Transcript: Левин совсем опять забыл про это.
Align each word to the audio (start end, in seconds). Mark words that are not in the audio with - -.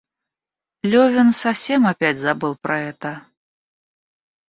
Левин 0.81 1.31
совсем 1.31 1.85
опять 1.85 2.17
забыл 2.17 2.57
про 2.59 2.79
это. 2.79 3.21